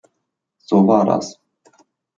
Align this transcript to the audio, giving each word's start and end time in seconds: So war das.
So 0.57 0.87
war 0.87 1.05
das. 1.05 1.39